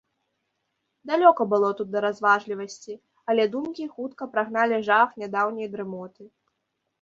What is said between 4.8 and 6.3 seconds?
жах нядаўняй дрымоты.